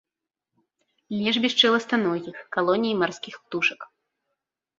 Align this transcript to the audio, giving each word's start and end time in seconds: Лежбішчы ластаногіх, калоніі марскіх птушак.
Лежбішчы 1.19 1.67
ластаногіх, 1.75 2.37
калоніі 2.57 2.97
марскіх 3.03 3.39
птушак. 3.45 3.79